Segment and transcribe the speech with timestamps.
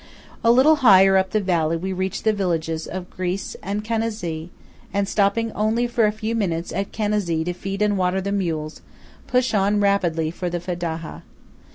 [0.43, 4.49] A little higher up the valley we reach the villages of Gries and Canazei;
[4.91, 8.81] and, stopping for only a few minutes at Canazei to feed and water the mules,
[9.27, 11.21] push on rapidly for the Fedaja.